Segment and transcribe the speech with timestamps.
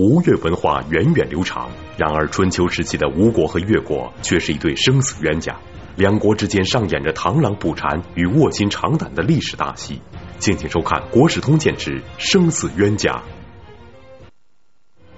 [0.00, 1.68] 吴越文化源远流长。
[1.98, 5.54] 然而，春秋时期的吴国和越国却是一对生死冤家，
[5.94, 10.00] 两国之间上演着螳螂捕蝉与卧薪尝胆的历史大戏。
[10.38, 13.12] 敬请收看《国史通鉴之生死冤家》。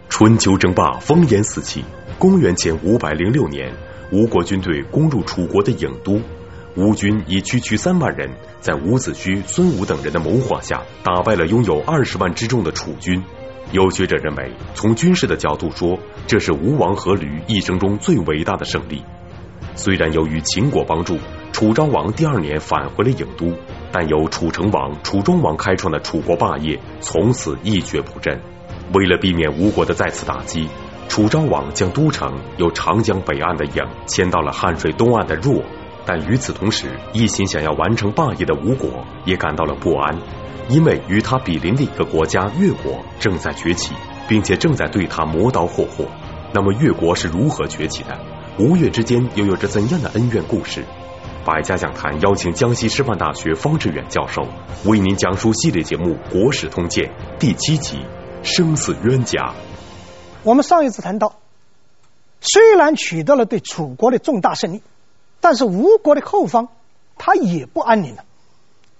[0.09, 1.85] 春秋争霸，烽烟四起。
[2.19, 3.73] 公元前五百零六年，
[4.11, 6.21] 吴国军队攻入楚国的郢都。
[6.75, 8.29] 吴军以区区三万人，
[8.61, 13.23] 在伍子胥、孙武等人的谋划下，打败了拥有二十万之众的楚军。
[13.73, 19.03] 有学者认为，从军事的角度说，这是吴王阖闾一生中最伟大的胜利。
[19.75, 21.17] 虽然由于秦国帮助，
[21.53, 23.57] 楚昭王第二年返回了郢都，
[23.91, 28.39] 但由楚成王、楚庄王开创的楚国霸业从此一蹶不振。
[28.93, 30.69] 为了避免吴国的再次打击，
[31.09, 35.63] 楚昭王将都城由长江北岸的郢迁到了汉水东岸的若。
[36.05, 40.19] 但与此同时，一心想要完成霸业的吴国也感到了不安，
[40.73, 43.93] 因为与他比邻的一个国家越国正在崛起，
[44.27, 46.07] 并且正在对他磨刀霍霍。
[46.55, 48.19] 那么越国是如何崛起的？
[48.59, 50.83] 吴越之间又有着怎样的恩怨故事？
[51.45, 54.43] 百家讲坛邀请江西师范大学方志远教授
[54.87, 57.99] 为您讲述系列节目《国史通鉴》第七集
[58.43, 59.41] 《生死冤家》。
[60.43, 61.35] 我们上一次谈到，
[62.41, 64.83] 虽然取得了对楚国的重大胜利。
[65.41, 66.69] 但是吴国的后方，
[67.19, 68.25] 他也不安宁了，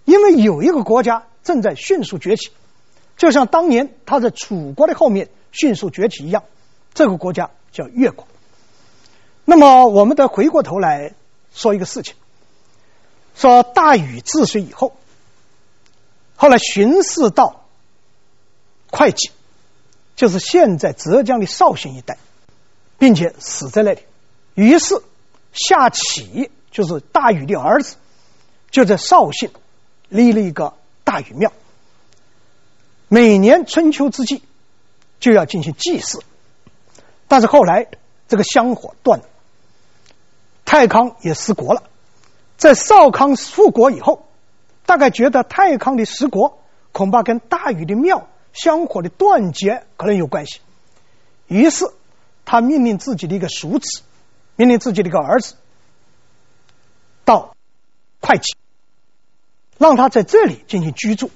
[0.05, 2.51] 因为有一个国家正在迅速崛起，
[3.17, 6.45] 就像当年他在楚国的后面迅速崛起一样。
[6.95, 8.27] 这个国家叫越国。
[9.45, 11.15] 那么，我们得回过头来
[11.53, 12.15] 说一个事情：
[13.35, 14.97] 说大禹治水以后，
[16.37, 17.65] 后来巡视到
[18.91, 19.31] 会稽，
[20.17, 22.19] 就是现在浙江的绍兴一带，
[22.99, 24.01] 并且死在那里，
[24.55, 25.03] 于是。
[25.55, 27.97] 夏启就是大禹的儿子，
[28.71, 29.51] 就在绍兴
[30.09, 30.73] 立了一个
[31.13, 31.53] 大禹庙。
[33.09, 34.43] 每年春秋之际
[35.21, 36.23] 就要进行祭祀，
[37.29, 37.89] 但是后来
[38.29, 39.27] 这个香火断了，
[40.65, 41.83] 太康也失国了。
[42.57, 44.27] 在少康复国以后，
[44.87, 46.59] 大概觉得太康的失国
[46.93, 50.61] 恐怕跟大禹的庙香火的断绝可能有关系，
[51.47, 51.85] 于是
[52.47, 54.01] 他命令自己的一个叔子。
[54.57, 55.57] 命令自己的一个儿子
[57.25, 57.55] 到
[58.21, 58.55] 会稽，
[59.83, 61.31] 让他在这里进行居住，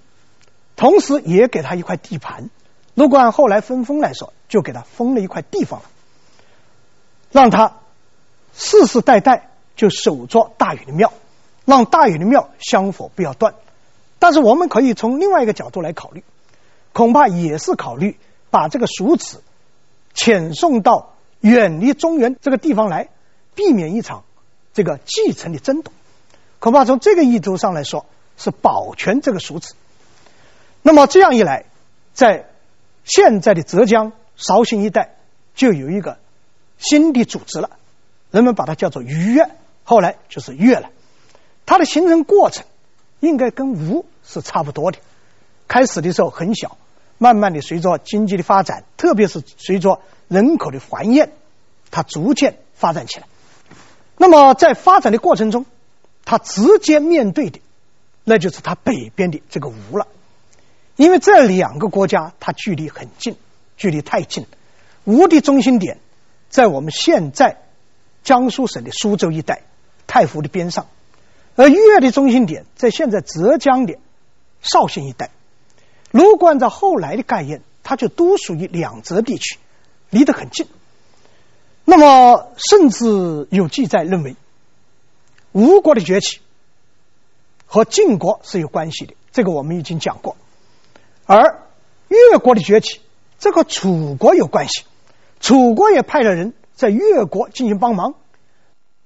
[0.77, 2.49] 同时也给他一块地盘。
[2.95, 5.87] 如果按后来分封来说，就给他封了一块地方了，
[7.33, 7.79] 让他
[8.55, 11.13] 世世代代就守着大禹的庙，
[11.65, 13.55] 让大禹的庙香火不要断。
[14.21, 16.23] 但是我们可以从另外一个角度来考虑，
[16.93, 18.17] 恐怕也是考虑
[18.51, 19.43] 把这个叔子
[20.15, 21.15] 遣送到。
[21.41, 23.09] 远离中原这个地方来，
[23.55, 24.25] 避免一场
[24.73, 25.93] 这个继承的争夺，
[26.59, 28.07] 恐怕从这个意图上来说
[28.37, 29.75] 是保全这个俗子。
[30.83, 31.65] 那么这样一来，
[32.15, 32.47] 在
[33.05, 35.17] 现在的浙江绍兴一带
[35.55, 36.19] 就有一个
[36.79, 37.71] 新的组织了，
[38.31, 39.51] 人们把它叫做虞越，
[39.85, 40.91] 后来就是越了。
[41.65, 42.65] 它的形成过程
[43.21, 44.99] 应该跟吴是差不多的，
[45.69, 46.77] 开始的时候很小，
[47.19, 50.01] 慢慢的随着经济的发展，特别是随着。
[50.29, 51.29] 人口的繁衍，
[51.93, 53.29] 它逐渐发展起来。
[54.17, 55.67] 那么在发展的过程中，
[56.25, 57.61] 它直接面对的，
[58.29, 60.09] 那就是它北边的这个吴了。
[60.97, 63.37] 因为这两个国家它距离很近，
[63.77, 64.47] 距离太近。
[65.05, 65.99] 吴的中心点
[66.51, 67.59] 在我们现在
[68.25, 69.63] 江苏省的苏州一带，
[70.07, 70.87] 太湖的边上；
[71.55, 73.99] 而越的中心点在现在浙江的
[74.61, 75.31] 绍兴一带。
[76.11, 79.59] 如果按照后来的概念，它就都属于两浙地区。
[80.09, 80.69] 离得很近，
[81.85, 84.37] 那么甚至有记载认为，
[85.51, 86.39] 吴国的崛起
[87.67, 90.37] 和晋国是有关系的，这个我们已经讲过。
[91.27, 91.63] 而
[92.09, 93.01] 越国的崛起，
[93.39, 94.85] 这和楚国有关系，
[95.41, 98.15] 楚国也派了人在越国进行帮忙，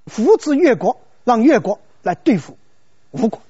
[0.07, 2.57] 扶植越国，让越国来对付
[3.11, 3.41] 吴国。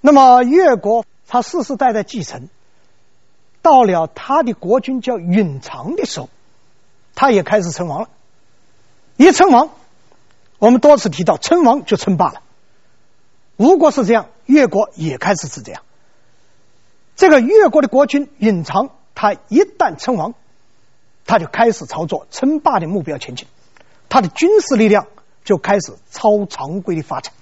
[0.00, 2.48] 那么越国他世世代代继承。
[3.62, 6.28] 到了他的国君叫允常的时候，
[7.14, 8.10] 他也开始称王了。
[9.16, 9.70] 一称王，
[10.58, 12.42] 我们多次提到，称王就称霸了。
[13.56, 15.82] 吴国是这样，越国也开始是这样。
[17.16, 20.34] 这个越国的国君允常，他一旦称王，
[21.26, 23.46] 他就开始朝着称霸的目标前进，
[24.08, 25.06] 他的军事力量
[25.44, 27.32] 就开始超常规的发展。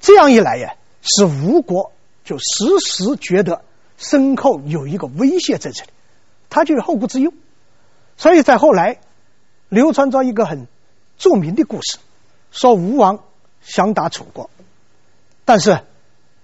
[0.00, 1.92] 这样一来呀，使吴国
[2.24, 2.44] 就时
[2.84, 3.62] 时觉得。
[4.02, 5.90] 身后有一个威胁在这里，
[6.48, 7.34] 他就有后顾之忧，
[8.16, 8.98] 所以在后来
[9.68, 10.66] 流传着一个很
[11.18, 11.98] 著名的故事，
[12.50, 13.18] 说吴王
[13.60, 14.48] 想打楚国，
[15.50, 15.80] 但是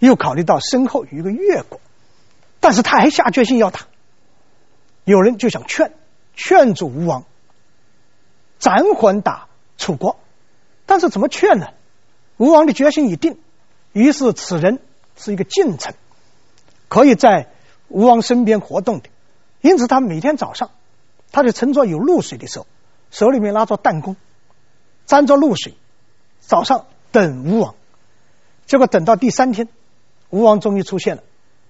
[0.00, 1.80] 又考虑到身后有一个越国，
[2.58, 3.82] 但是他还下决心要打，
[5.04, 5.92] 有人就想劝
[6.34, 7.22] 劝阻吴王
[8.58, 9.46] 暂缓打
[9.78, 10.18] 楚国，
[10.86, 11.68] 但是怎么劝呢？
[12.36, 13.38] 吴王的决心已定，
[13.92, 14.80] 于是此人
[15.14, 15.94] 是一个近臣，
[16.88, 17.46] 可以在
[17.86, 19.08] 吴王身边活动的，
[19.60, 20.72] 因此他每天早上，
[21.30, 22.66] 他就乘着有露水的时候，
[23.12, 24.16] 手里面拿着弹弓，
[25.06, 25.76] 沾着露水，
[26.40, 27.76] 早上等吴王。
[28.66, 29.68] 结果等到第三天，
[30.30, 31.22] 吴王终于出现了，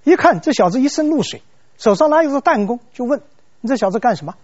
[0.03, 1.43] 一看这小子一身露水，
[1.77, 3.21] 手上拿一支弹弓，就问
[3.61, 4.35] ：“你这小子干什么？”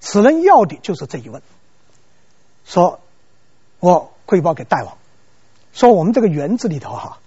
[0.00, 1.42] 此人要的就是这一问，
[2.64, 3.00] 说
[3.80, 4.96] ：“我汇报给大王，
[5.74, 7.18] 说我们这个园子里头哈，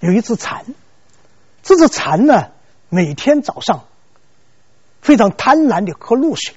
[0.00, 0.66] 有一只蝉，
[1.62, 2.50] 这只蝉呢，
[2.90, 3.84] 每天早上
[5.00, 6.54] 非常贪婪的喝露水，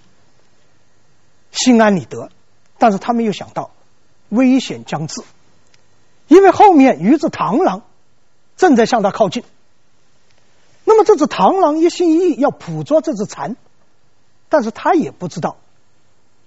[1.52, 2.30] 心安理得，
[2.78, 3.72] 但是他没有想到
[4.28, 5.24] 危险将至。”
[6.30, 7.82] 因为后面一只螳螂
[8.56, 9.44] 正在向他靠近，
[10.86, 13.58] 那么这只螳螂一心一意要捕捉这只蝉，
[14.48, 15.58] 但是他也不知道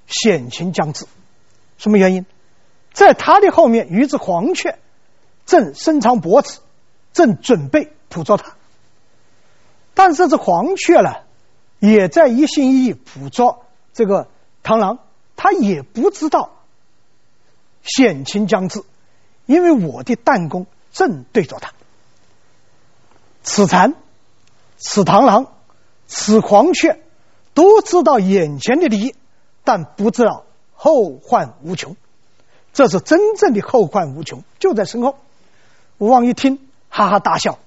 [0.06, 1.06] 险情将至。
[1.78, 2.24] 什么原因？
[2.92, 4.78] 在他的后面一只黄雀
[5.46, 6.60] 正伸长脖子，
[7.12, 8.54] 正准备捕捉他，
[9.94, 11.16] 但是这只黄雀呢，
[11.80, 14.28] 也在一心一意捕捉这个
[14.62, 15.00] 螳螂，
[15.34, 16.52] 他也不知道
[17.82, 18.84] 险情将至。
[19.46, 21.72] 因为我的弹弓正对着他，
[23.42, 23.94] 此蝉、
[24.76, 25.52] 此螳螂、
[26.06, 27.02] 此黄雀
[27.54, 29.14] 都知道眼前的利益，
[29.64, 30.44] 但不知道
[30.74, 31.96] 后患无穷。
[32.72, 35.18] 这是真正的后患无穷，就在身后。
[35.98, 36.58] 吴王一听，
[36.88, 37.58] 哈哈大笑，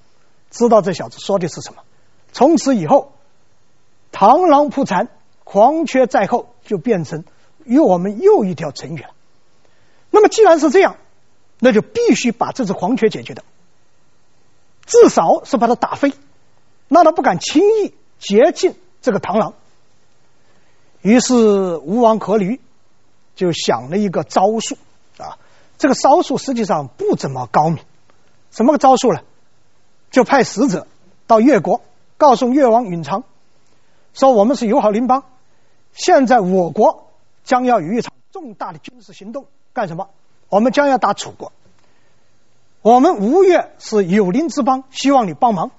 [0.50, 1.82] 知道这小子说的是什么。
[2.32, 3.12] 从此以后，
[4.12, 5.08] 螳螂扑蝉，
[5.44, 7.24] 黄雀在后，就变成
[7.64, 9.10] 与我们又一条成语了。
[10.10, 10.96] 那么既然是这样。
[11.58, 13.42] 那就必须把这只黄雀解决的，
[14.84, 16.12] 至少是把它打飞，
[16.88, 19.54] 让它不敢轻易接近这个螳螂。
[21.02, 22.58] 于是吴王阖闾
[23.34, 24.76] 就想了一个招数
[25.18, 25.38] 啊，
[25.78, 27.84] 这个招数实际上不怎么高明。
[28.50, 29.20] 什么个招数呢？
[30.10, 30.86] 就派使者
[31.26, 31.82] 到越国，
[32.16, 33.24] 告诉越王允常，
[34.14, 35.24] 说我们是友好邻邦，
[35.92, 37.10] 现在我国
[37.44, 40.08] 将要有一场重大的军事行动，干什么？
[40.48, 41.52] 我们将要打楚国，
[42.82, 45.70] 我们吴越是有邻之邦，希望你帮忙，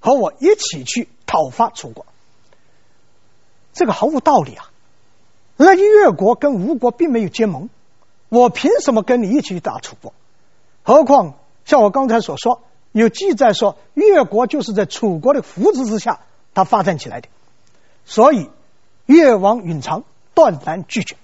[0.00, 2.04] 和我一起去讨伐楚国。
[3.72, 4.70] 这个毫无道理啊！
[5.56, 7.68] 那越国跟吴国并没有结盟，
[8.28, 10.12] 我凭什么跟你一起去打楚国？
[10.82, 11.34] 何况
[11.64, 12.62] 像我刚才所说，
[12.92, 16.20] 有记载说越国就是在楚国的扶持之下，
[16.54, 17.28] 他发展起来的，
[18.04, 18.50] 所以
[19.04, 20.04] 越王允常
[20.34, 21.16] 断然拒绝，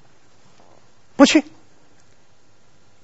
[1.16, 1.44] 不去。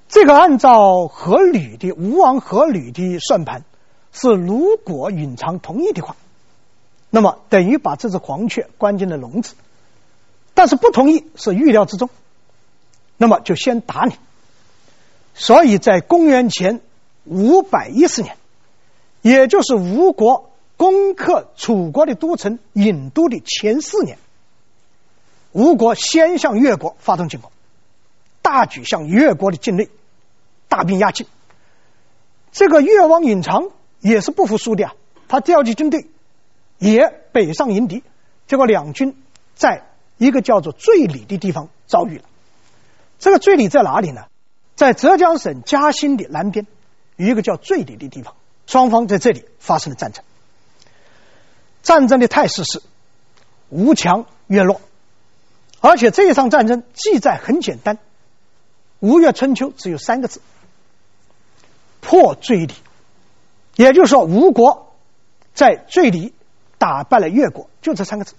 [0.08, 3.62] 这个按照阖闾的吴王阖闾的算盘，
[4.10, 6.16] 是如果允常同意的话，
[7.10, 9.52] 那么等于把这只黄雀关进了笼子；
[10.54, 12.08] 但是不同意是预料之中，
[13.18, 14.14] 那么就先打你。
[15.34, 16.80] 所以在公元前
[17.24, 18.38] 五百一十年，
[19.20, 24.16] 也就是吴国攻克楚国的都城郢都的前四年，
[25.52, 27.52] 吴国先向越国发动进攻，
[28.40, 29.90] 大举向越国的境内。
[30.68, 31.26] 大兵压境，
[32.52, 33.70] 这个越王允常
[34.00, 34.94] 也是不服输的啊！
[35.26, 36.06] 他调集军队，
[36.78, 38.02] 也北上迎敌，
[38.46, 39.16] 结果两军
[39.54, 42.24] 在一个叫做醉里的地方遭遇了。
[43.18, 44.26] 这个醉里在哪里呢？
[44.76, 46.66] 在浙江省嘉兴的南边，
[47.16, 48.34] 有一个叫醉里的地方。
[48.66, 50.22] 双方在这里发生了战争。
[51.82, 52.82] 战争的态势是
[53.70, 54.80] 吴强越弱，
[55.80, 57.96] 而且这一场战争记载很简单，
[59.00, 60.42] 《吴越春秋》只有三个字。
[62.08, 62.72] 破醉里，
[63.76, 64.94] 也就是说，吴国
[65.52, 66.32] 在醉里
[66.78, 68.32] 打败了越国，就这三个字，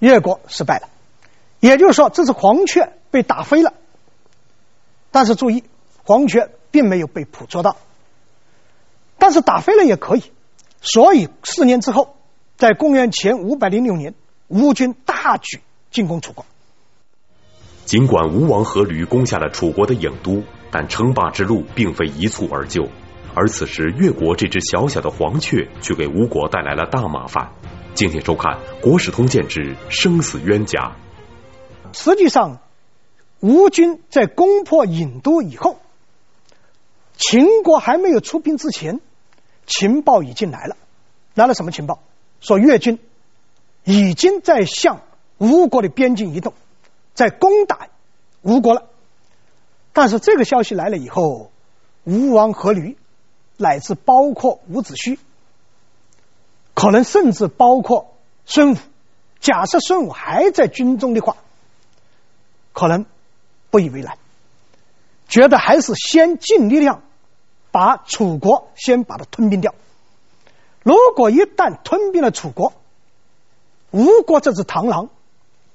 [0.00, 0.88] 越国失败了。
[1.60, 3.74] 也就是说，这只黄雀被打飞了，
[5.12, 5.62] 但是注意，
[6.02, 7.76] 黄雀并没有被捕捉到，
[9.18, 10.32] 但是打飞了也可以。
[10.80, 12.16] 所以四年之后，
[12.56, 14.16] 在公元前五百零六年，
[14.48, 15.60] 吴军大举
[15.92, 16.44] 进攻楚国。
[17.84, 20.42] 尽管吴王阖闾攻下了楚国的郢都。
[20.76, 22.88] 但称霸之路并非一蹴而就，
[23.32, 27.52] 而此时越国这只小小的黄雀却给吴国带来了大麻烦。
[27.94, 30.96] 敬请收看《国史通鉴之生死冤家》。
[31.96, 32.58] 实际上，
[33.38, 35.78] 吴军在攻破郢都以后，
[37.16, 39.00] 秦国还没有出兵之前，
[39.66, 40.76] 情报已经来了。
[41.34, 42.00] 来了什么情报？
[42.40, 42.98] 说越军
[43.84, 45.02] 已经在向
[45.38, 46.52] 吴国的边境移动，
[47.14, 47.88] 在攻打
[48.42, 48.88] 吴国了。
[49.92, 51.50] 但是这个消息来了以后，
[52.04, 52.96] 吴王阖闾
[53.56, 55.18] 乃至包括伍子胥
[56.74, 58.76] 可能甚至包括孙武。
[59.40, 61.36] 假设孙武还在军中的话，
[62.72, 63.04] 可能
[63.70, 64.16] 不以为然，
[65.28, 67.02] 觉得还是先尽力量
[67.70, 69.74] 把楚国先把它吞并掉。
[70.82, 72.72] 如果一旦吞并了楚国，
[73.90, 75.10] 吴国这只螳螂，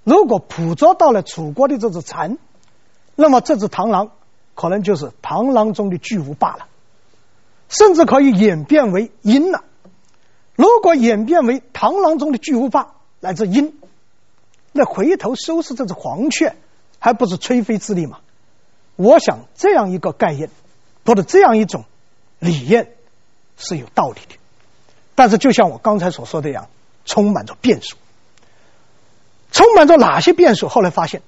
[0.10, 2.40] 如果捕捉到了楚国的这只蝉，
[3.14, 4.10] 那么这只螳螂
[4.56, 6.66] 可能就是螳螂中的巨无霸了，
[7.68, 9.64] 甚至可以演变为鹰了。
[10.56, 13.76] 如果演变为螳螂中的巨无霸，来自鹰，
[14.72, 16.56] 那回头收拾这只黄雀，
[16.98, 18.18] 还不是吹灰之力吗？
[18.96, 20.50] 我想这样一个概念，
[21.06, 21.86] 或者这样一种
[22.40, 22.94] 理念
[23.58, 24.40] 是有道理的，
[25.14, 26.68] 但是就像我刚才所说的一样，
[27.06, 27.96] 充满着变数。
[29.52, 30.70] 充满着哪些变数？
[30.70, 31.22] 后来发现，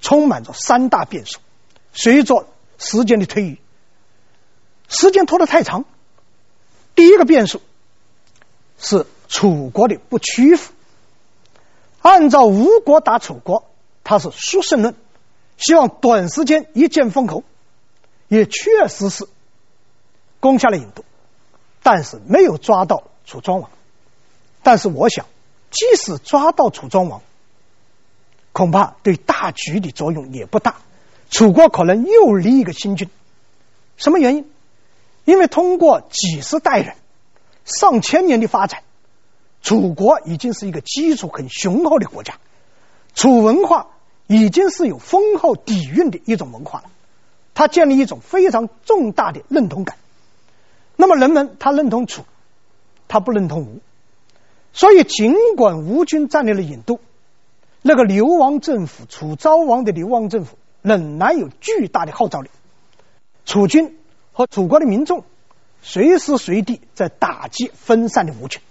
[0.00, 1.38] 充满着三大变数。
[1.92, 2.46] 随着
[2.78, 3.58] 时间的推移，
[4.88, 5.84] 时间拖得太长，
[6.94, 7.60] 第一个变数
[8.78, 10.72] 是楚国的不屈服。
[12.00, 13.70] 按照吴国打楚国，
[14.04, 14.94] 他是殊胜论，
[15.56, 17.44] 希望短时间一剑封喉，
[18.28, 19.28] 也确实是
[20.40, 21.04] 攻下了郢都，
[21.82, 23.70] 但是没有抓到楚庄王。
[24.62, 25.26] 但是我想，
[25.72, 27.22] 即使抓到楚庄王，
[28.52, 30.76] 恐怕对大局的作用也不大。
[31.30, 33.08] 楚国可能又立一个新君，
[33.96, 34.48] 什么原因？
[35.24, 36.94] 因为通过几十代人、
[37.64, 38.82] 上千年的发展。
[39.62, 42.34] 楚国已经是一个基础很雄厚的国家，
[43.14, 43.86] 楚文化
[44.26, 46.90] 已经是有丰厚底蕴的一种文化了，
[47.54, 49.96] 它建立一种非常重大的认同感。
[50.96, 52.24] 那么人们他认同楚，
[53.06, 53.80] 他不认同吴，
[54.72, 56.98] 所以尽管吴军占领了郢都，
[57.82, 62.48] 那个流亡政府楚昭王的流亡政府仍然有巨大的号召力，
[63.44, 63.98] 楚军
[64.32, 65.24] 和楚国的民众
[65.82, 68.62] 随时随地在打击分散的吴军。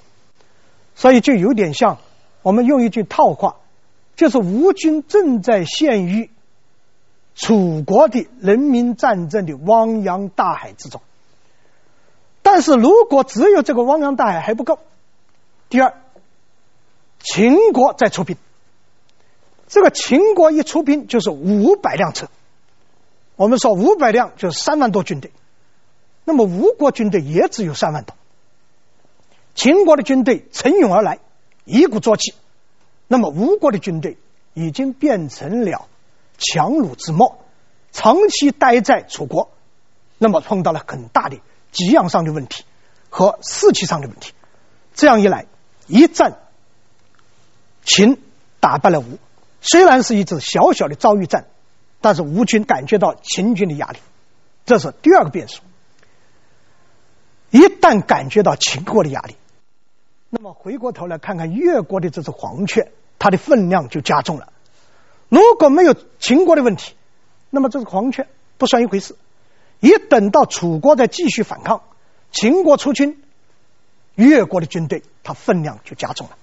[0.96, 2.00] 所以就有点像
[2.42, 3.58] 我们用一句套话，
[4.16, 6.30] 就是吴军正在陷于
[7.36, 11.02] 楚国的人民战争的汪洋大海之中。
[12.42, 14.80] 但是如果只有这个汪洋大海还不够，
[15.72, 15.94] 第二，
[17.22, 18.36] 秦国在出兵，
[19.70, 22.28] 这个秦国一出兵就是五百辆车，
[23.38, 25.32] 我们说五百辆就是三万多军队，
[26.26, 28.14] 那么吴国军队也只有三万多。
[29.56, 31.20] 秦国的军队乘涌而来，
[31.64, 32.34] 一鼓作气。
[33.08, 34.18] 那么吴国的军队
[34.54, 35.88] 已经变成了
[36.38, 37.38] 强弩之末，
[37.94, 39.50] 长期待在楚国，
[40.18, 41.38] 那么碰到了很大的
[41.72, 42.66] 给养上的问题
[43.10, 44.34] 和士气上的问题。
[44.94, 45.46] 这样一来，
[45.88, 46.38] 一战，
[47.84, 48.18] 秦
[48.60, 49.18] 打败了吴，
[49.62, 51.46] 虽然是一次小小的遭遇战，
[52.00, 54.00] 但是吴军感觉到秦军的压力，
[54.66, 55.62] 这是第二个变数。
[57.50, 59.36] 一旦感觉到秦国的压力，
[60.30, 64.54] 那么回过头来看看越国的这只黄雀，它的分量就加重了。
[65.28, 66.94] 如果没有秦国的问题，
[67.50, 69.16] 那么这只黄雀不算一回事。
[69.82, 71.82] 一等到楚国再继续反抗，
[72.32, 73.22] 秦国出军，
[74.16, 76.38] 越国的军队它分量就加重了。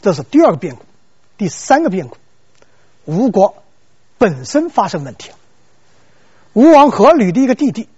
[0.00, 0.82] 这是第二个变故。
[1.36, 2.16] 第三个变故，
[3.04, 3.62] 吴国
[4.18, 5.36] 本身发生问题了。
[6.52, 7.88] 吴王阖闾的一个弟弟，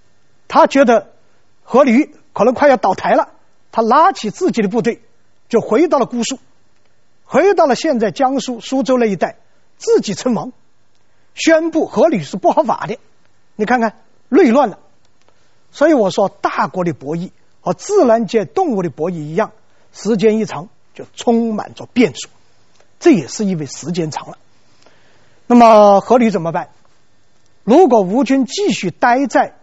[0.48, 1.12] 他觉得
[1.66, 3.28] 阖闾可能快要倒台了，
[3.72, 5.02] 他拉起自己的部队。
[5.48, 6.40] 就回到了姑苏，
[7.24, 9.36] 回到了现在江苏苏州那一带，
[9.78, 10.50] 自己称王，
[11.34, 12.98] 宣布阖闾是不合法的。
[13.54, 13.94] 你看看，
[14.28, 14.80] 内乱了。
[15.70, 17.30] 所以我说，大国的博弈
[17.66, 19.50] 和自然界动物的博弈一样，
[19.92, 22.28] 时间一长就充满着变数。
[23.00, 24.38] 这也是因为时间长了。
[25.48, 26.68] 那么阖闾怎么办？
[27.64, 29.56] 如果吴军继续待在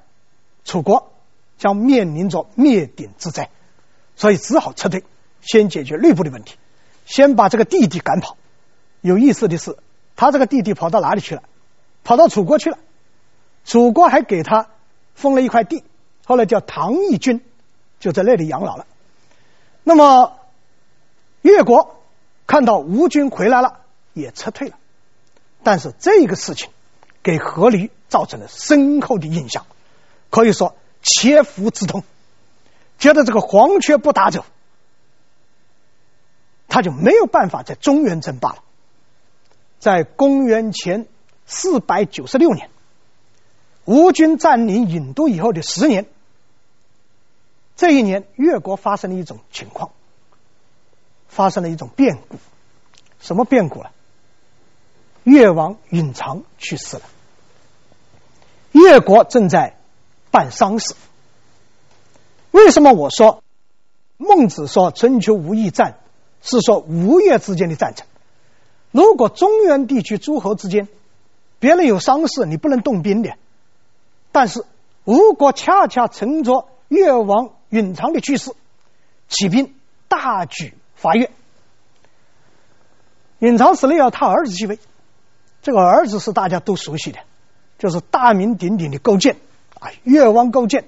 [0.66, 1.14] 楚国，
[1.58, 3.50] 将面临着灭顶之灾，
[4.18, 5.06] 所以只好撤退。
[5.40, 6.58] 先解决内部的问题，
[7.06, 8.36] 先把这个弟弟赶跑。
[9.00, 9.78] 有意思的是，
[10.18, 11.44] 他这个弟弟跑到哪里去了？
[12.04, 12.78] 跑到楚国去了。
[13.64, 14.68] 楚国还给他
[15.16, 15.86] 封了一块地，
[16.26, 17.42] 后来叫唐邑郡，
[18.04, 18.86] 就在那里养老了。
[19.86, 20.38] 那么
[21.42, 22.02] 越国
[22.46, 23.80] 看到吴军回来了，
[24.12, 24.78] 也撤退了。
[25.64, 26.70] 但是这个事情
[27.22, 29.66] 给阖闾造成了深厚的印象，
[30.30, 32.04] 可以说切肤之痛，
[33.00, 34.44] 觉得这个黄雀不打走。
[36.68, 38.58] 他就没有办法在中原争霸了。
[39.80, 41.08] 在公元前
[41.46, 42.70] 四百九十六年，
[43.86, 46.06] 吴军占领郢都以后的十年，
[47.76, 49.92] 这一年越国发生了一种情况，
[51.28, 52.38] 发生了一种变故。
[53.20, 53.92] 什么变故了？
[55.24, 57.04] 越王允常去世了，
[58.74, 59.78] 越国正在
[60.32, 60.96] 办丧事。
[62.52, 63.42] 为什么我说
[64.18, 65.98] 孟子说“春秋无义战”，
[66.44, 68.06] 是说吴越之间的战争。
[68.92, 70.90] 如果中原地区诸侯之间，
[71.60, 73.36] 别人有丧事，你不能动兵的。
[74.34, 74.66] 但是
[75.06, 78.52] 吴国恰恰乘着越王隐藏的去世，
[79.28, 79.74] 起兵
[80.08, 81.32] 大举伐越。
[83.40, 84.78] 隐藏死了，要他儿子继位。
[85.64, 87.18] 这个儿子是大家都熟悉的，
[87.80, 89.38] 就是大名鼎鼎的勾践
[89.80, 90.86] 啊，越王勾践。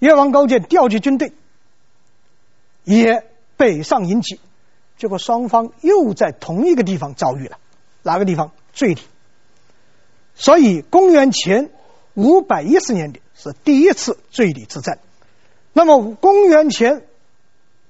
[0.00, 1.32] 越王勾践调集军队，
[2.82, 3.24] 也
[3.56, 4.40] 北上迎击，
[4.96, 7.58] 结果双方又在同一个地方遭遇了，
[8.02, 8.50] 哪个地方？
[8.72, 9.02] 醉里。
[10.34, 11.70] 所以公元前
[12.14, 14.98] 五百一十年的是第一次醉里之战，
[15.78, 17.04] 那么公元前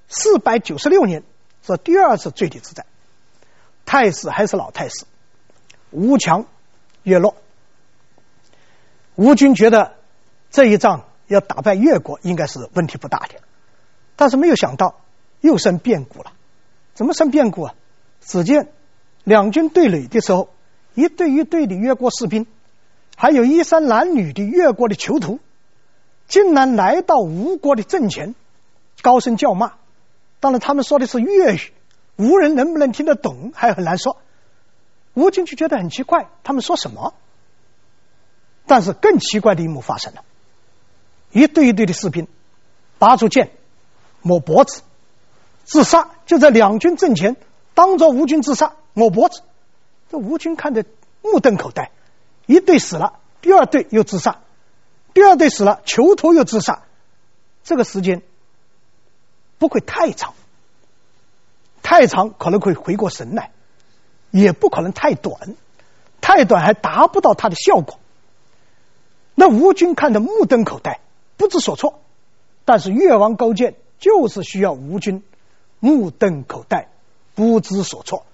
[0.08, 1.22] 四百九十六年
[1.66, 2.84] 是第二次醉里之战。
[3.86, 5.06] 态势还是老态势，
[5.90, 6.44] 吴强
[7.02, 7.34] 越弱。
[9.14, 9.94] 吴军觉得
[10.50, 13.36] 这一仗要打败越国应该是问题不大的，
[14.16, 15.00] 但是没有想到
[15.40, 16.34] 又生变故了。
[16.92, 17.74] 怎么生变故啊？
[18.20, 18.68] 只见
[19.24, 20.50] 两军对垒的时候，
[20.92, 22.46] 一队一队的越国士兵，
[23.16, 25.40] 还有衣衫褴褛的越国的囚徒，
[26.28, 28.34] 竟然来到吴国的阵前，
[29.02, 29.72] 高声叫骂。
[30.38, 31.72] 当然，他们说的是粤语。
[32.16, 34.16] 吴人能不能听得懂还很难说，
[35.14, 37.14] 吴军就觉得很奇怪，他们说什么？
[38.66, 40.24] 但是更奇怪的一幕发生了，
[41.30, 42.26] 一队一队的士兵
[42.98, 43.50] 拔出剑
[44.20, 44.82] 抹脖子
[45.64, 47.36] 自杀，就在两军阵前
[47.72, 49.42] 当着吴军自杀抹脖子，
[50.10, 50.84] 这吴军看得
[51.22, 51.92] 目瞪口呆，
[52.46, 54.40] 一队死了，第二队又自杀，
[55.18, 56.84] 第二队死了，囚徒又自杀，
[57.64, 58.22] 这个时间
[59.58, 60.34] 不会太长。
[61.82, 63.50] 太长可能会回过神来，
[64.30, 65.56] 也不可能太短，
[66.20, 67.98] 太短还达不到它的效果。
[69.34, 71.00] 那吴军看得目瞪口呆，
[71.36, 71.98] 不知所措。
[72.64, 75.24] 但是越王勾践就是需要吴军
[75.80, 76.90] 目瞪口呆，
[77.34, 78.24] 不知所措。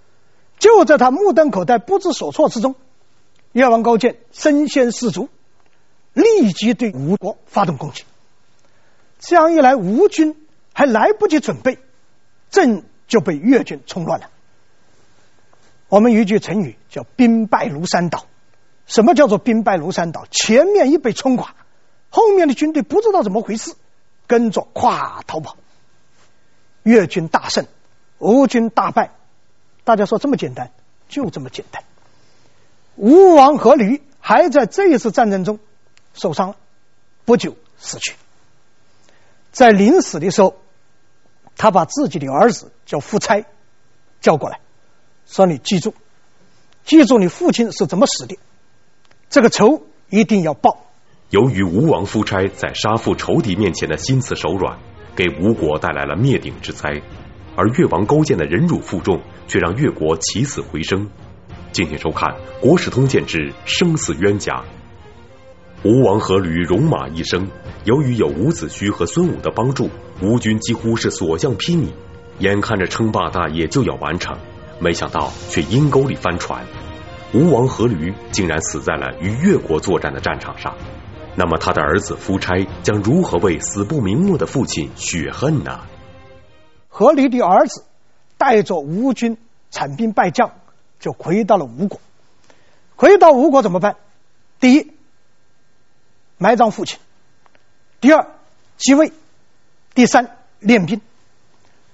[0.59, 2.75] 就在他目瞪口呆、不知所措之中，
[3.53, 5.31] 越王勾践身先士卒，
[6.15, 8.05] 立即对吴国发动攻击。
[9.19, 10.35] 这样一来，吴军
[10.73, 11.79] 还来不及准备，
[12.51, 12.83] 阵。
[13.07, 14.31] 就被越军冲乱了。
[15.91, 18.25] 我们一句成语叫“兵败如山倒”。
[18.89, 20.27] 什么叫做“兵败如山倒”？
[20.33, 21.55] 前面一被冲垮，
[22.09, 23.75] 后面的军队不知道怎么回事，
[24.27, 25.59] 跟着咵逃跑。
[26.83, 27.67] 越军大胜，
[28.19, 29.11] 吴军大败。
[29.85, 30.71] 大家说这么简单？
[31.07, 31.85] 就这么简单。
[32.97, 35.59] 吴王阖闾还在这一次战争中
[36.15, 36.57] 受伤了，
[37.27, 38.15] 不久死去。
[39.53, 40.57] 在临死的时候。
[41.57, 43.45] 他把自己的儿子叫夫差
[44.21, 44.59] 叫过来，
[45.25, 45.95] 说：“你记住，
[46.85, 48.37] 记住你父亲是怎么死的，
[49.31, 50.85] 这个仇一定要报。”
[51.31, 54.81] 由于吴王夫差在杀父仇敌面前的心慈手软，
[55.15, 57.01] 给吴国带来了灭顶之灾，
[57.55, 61.09] 而越王勾践的忍辱负重，却让越国起死回生。
[61.71, 64.53] 敬请收看《国史通鉴之生死冤家》。
[65.85, 67.47] 吴王阖闾戎马一生，
[67.85, 69.91] 由于有伍子胥和孙武的帮助，
[70.23, 71.89] 吴军几乎是所向披靡，
[72.39, 74.35] 眼看着称霸大业就要完成，
[74.79, 76.65] 没想到却阴沟里翻船，
[77.35, 80.75] 吴王阖闾竟然死在了与越国作战的战场上。
[81.37, 85.83] 那么他的儿子夫差将如何为死不瞑目的父亲雪恨呢？
[86.91, 87.85] 阖闾的儿子
[88.39, 89.37] 带着吴军
[89.71, 90.51] 残兵败将，
[90.99, 92.01] 就回到了吴国。
[92.97, 93.97] 回到吴国怎么办？
[94.59, 94.94] 第一。
[96.39, 96.99] 埋葬父亲，
[98.01, 98.29] 第二
[98.77, 99.13] 继位，
[99.95, 101.01] 第三练兵。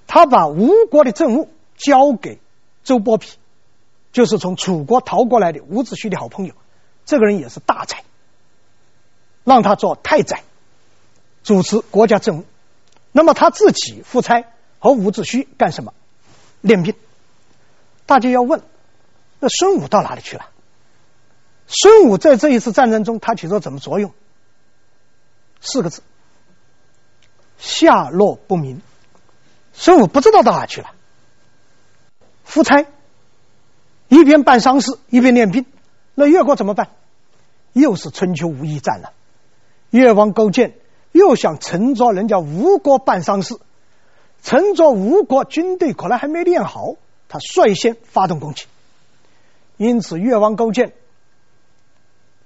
[0.07, 2.39] 他把吴国的政务交给
[2.83, 3.35] 周伯嚭，
[4.11, 6.53] 就是从楚国逃过来的伍子胥的好朋友。
[7.05, 8.03] 这个人也是大才，
[9.43, 10.43] 让他做太宰，
[11.43, 12.45] 主持国家政务。
[13.11, 14.45] 那么他自己夫差
[14.79, 15.93] 和伍子胥干什么？
[16.61, 16.93] 练兵。
[18.05, 18.61] 大家要问，
[19.39, 20.45] 那孙武到哪里去了？
[21.67, 24.13] 孙武在这一次战争中，他起着什么作用？
[25.61, 26.01] 四个字，
[27.57, 28.81] 下落不明。
[29.73, 30.91] 孙武不知道到哪去了。
[32.43, 32.85] 夫差
[34.09, 35.65] 一边办丧事一边练兵，
[36.15, 36.89] 那越国怎么办？
[37.71, 39.13] 又是春秋无义战了。
[39.91, 40.75] 越王勾践
[41.13, 43.57] 又想乘着人家吴国办丧事，
[44.43, 46.95] 乘着吴国军队可能还没练好，
[47.29, 48.65] 他率先发动攻击。
[49.77, 50.93] 因此，越王勾践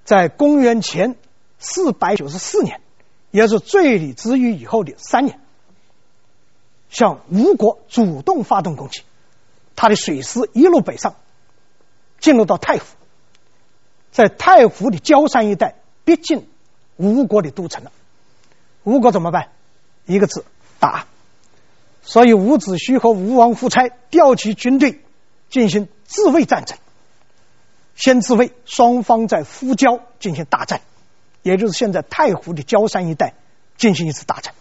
[0.04, 1.16] 在公元前
[1.58, 2.80] 四百九十四年。
[3.36, 5.38] 也是醉里之役以后的三年，
[6.88, 9.02] 向吴国主动发动攻击，
[9.74, 11.16] 他的水师一路北上，
[12.18, 12.86] 进入到太湖，
[14.10, 15.74] 在太湖的焦山一带
[16.06, 16.48] 逼近
[16.96, 17.92] 吴国的都城了。
[18.84, 19.50] 吴国怎么办？
[20.06, 20.46] 一个字：
[20.80, 21.06] 打。
[22.00, 25.02] 所以伍子胥和吴王夫差调集军队
[25.50, 26.78] 进行自卫战争。
[27.96, 30.80] 先自卫，双方在夫郊进行大战，
[31.46, 33.34] 也就是现在太湖的焦山一带
[33.76, 34.52] 进行一次大战。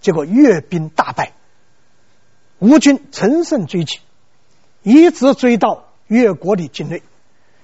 [0.00, 1.32] 结果越兵大败，
[2.58, 4.00] 吴军乘胜追击，
[4.82, 7.04] 一直追到越国的境内，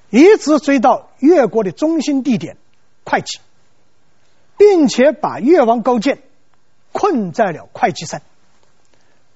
[0.08, 2.56] 一直追到越国的中心地点
[3.04, 3.40] 会稽，
[4.56, 6.22] 并且把越王勾践
[6.92, 8.22] 困在了会稽山。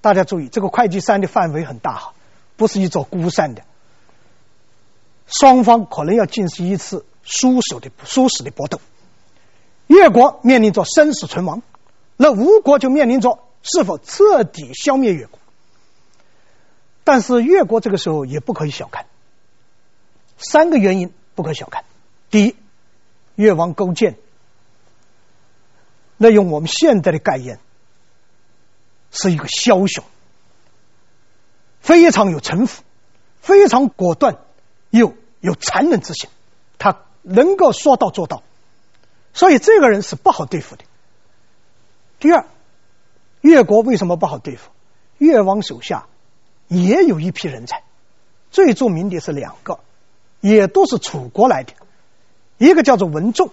[0.01, 2.15] 大家注意，这个会稽山的范围很大哈，
[2.57, 3.63] 不是一座孤山的。
[5.27, 8.81] 双方可能要进行一次殊死的殊死的搏斗，
[9.89, 11.63] 越国面临着生死存亡，
[12.17, 15.41] 那吴国就面临着是否彻底消灭越国。
[17.03, 19.07] 但是越国这个时候也不可以小看，
[20.37, 21.85] 三个原因不可小看。
[22.31, 22.55] 第一，
[23.35, 24.17] 越王勾践，
[26.17, 27.59] 那用我们现在的概念，
[29.11, 30.05] 是一个枭雄，
[31.81, 32.83] 非常有城府，
[33.41, 34.39] 非常果断。
[34.91, 36.31] 又有残忍之心，
[36.79, 38.43] 他能够说到做到，
[39.33, 40.85] 所以这个人是不好对付的。
[42.19, 42.47] 第二，
[43.41, 44.71] 越国为什么不好对付？
[45.19, 46.07] 越王手下
[46.69, 47.83] 也有一批人才，
[48.51, 49.81] 最著名的是两个，
[50.41, 51.73] 也都是楚国来的，
[52.59, 53.51] 一个叫做文仲，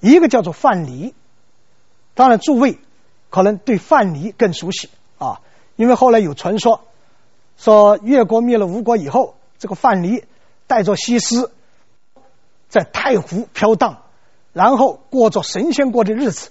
[0.00, 1.12] 一个叫做范蠡。
[2.14, 2.78] 当然，诸位
[3.30, 5.40] 可能对范蠡更熟悉啊，
[5.76, 6.82] 因为后来有传说，
[7.56, 9.34] 说越国灭了吴国以后。
[9.58, 10.24] 这个范蠡
[10.66, 11.50] 带着西施
[12.68, 14.02] 在太湖飘荡，
[14.56, 16.48] 然后过着神仙过的日子，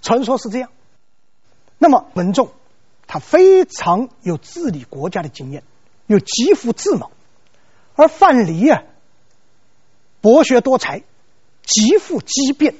[0.00, 0.70] 传说是这样。
[1.76, 2.48] 那么文仲
[3.06, 5.62] 他非常有治理国家的经验，
[6.06, 7.10] 又极富智谋，
[7.94, 8.84] 而范蠡啊
[10.22, 11.02] 博学多才，
[11.60, 12.74] 极富机变，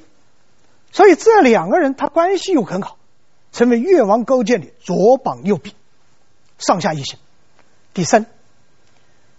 [0.91, 2.97] 所以这两个人他关系又很好，
[3.51, 5.75] 成为越王勾践的左膀右臂，
[6.57, 7.19] 上下一心。
[7.93, 8.25] 第三。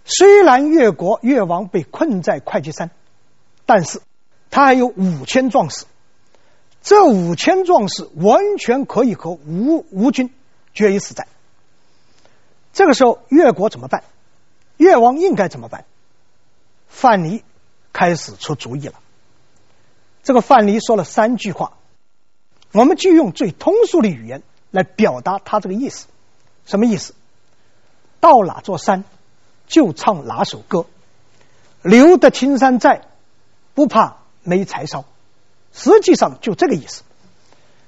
[0.05, 2.89] 虽然越国越王被困在会稽山，
[3.65, 4.01] 但是
[4.55, 5.83] 他还有五千壮士，
[6.81, 10.33] 这五千壮士完全可以和吴吴军
[10.73, 11.27] 决一死战。
[12.71, 14.05] 这个时候，越国怎么办？
[14.77, 15.83] 越王应该怎么办？
[16.87, 17.41] 范蠡
[17.91, 18.93] 开始出主意了。
[20.23, 21.73] 这个范蠡说了三句话，
[22.71, 24.41] 我们就用最通俗的语言
[24.71, 26.07] 来表达他这个意思。
[26.65, 27.13] 什么意思？
[28.21, 29.03] 到哪座山？
[29.67, 30.85] 就唱哪首歌，
[31.81, 33.01] 留得青山在，
[33.73, 35.03] 不怕没柴烧。
[35.73, 37.03] 实际上就这个意思。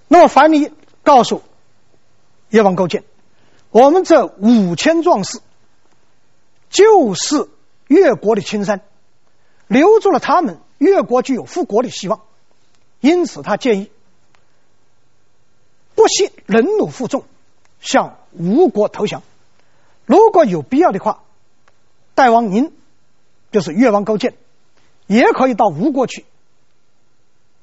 [0.10, 1.42] 那么樊蠡告诉
[2.50, 3.06] 越王勾践，
[3.72, 5.40] 我们这五千壮士
[6.70, 7.48] 就是
[7.88, 8.82] 越国的青山，
[9.68, 12.20] 留住了他们，越国就有复国的希望。
[13.00, 13.90] 因此，他建议
[15.96, 17.24] 不惜忍辱负重，
[17.80, 19.24] 向吴国投降。
[20.06, 21.24] 如果有必要的话。
[22.16, 22.74] 大王您
[23.52, 24.34] 就是越王勾践，
[25.06, 26.26] 也可以到吴国去，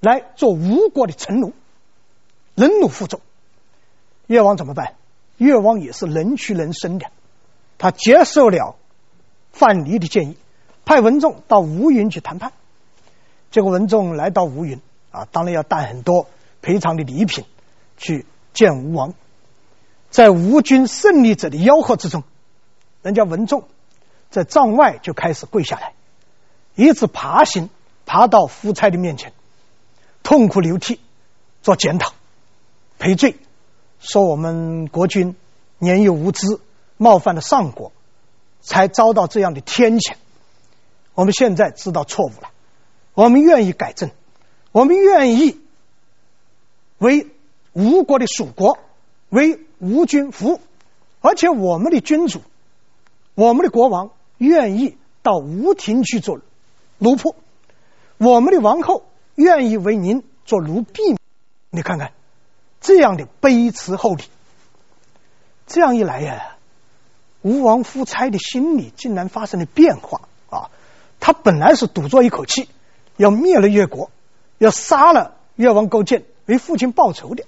[0.05, 1.53] 来做吴国的臣奴，
[2.55, 3.21] 忍辱负重。
[4.27, 4.95] 越王怎么办？
[5.39, 7.07] 越王也是能屈能伸的，
[7.79, 8.77] 他接受了
[9.53, 10.37] 范蠡的建议，
[10.85, 12.53] 派文仲到吴云去谈判。
[13.51, 16.29] 结果文仲来到吴云啊，当然要带很多
[16.63, 17.45] 赔偿的礼品
[17.97, 19.15] 去见吴王。
[20.11, 22.23] 在吴军胜利者的吆喝之中，
[23.03, 23.65] 人家文仲。
[24.31, 25.93] 在帐外就开始跪下来，
[26.75, 27.71] 一直爬行，
[28.05, 29.33] 爬到夫差的面前，
[30.25, 30.99] 痛哭流涕，
[31.63, 32.13] 做检讨、
[32.99, 33.37] 赔罪，
[34.01, 35.37] 说我们国君
[35.79, 36.59] 年幼无知，
[36.97, 37.93] 冒犯了上国，
[38.61, 40.15] 才遭到这样的天谴。
[41.15, 42.51] 我们现在知道错误了，
[43.15, 44.11] 我们愿意改正，
[44.73, 45.61] 我们愿意
[46.99, 47.29] 为
[47.73, 48.81] 吴国的蜀国，
[49.29, 50.61] 为吴军服务，
[51.21, 52.41] 而且我们的君主，
[53.37, 54.11] 我们的国王。
[54.37, 56.41] 愿意到吴庭去做
[56.99, 57.37] 奴仆，
[58.19, 59.05] 我们的王后
[59.35, 61.17] 愿意为您做奴婢，
[61.71, 62.13] 你看看
[62.81, 64.25] 这样的卑辞厚礼，
[65.67, 66.57] 这样一来呀，
[67.43, 70.71] 吴王夫差的心里竟然发生了变化啊！
[71.21, 72.69] 他本来是赌着一口气
[73.17, 74.11] 要灭了越国，
[74.59, 77.45] 要杀了越王勾践为父亲报仇的，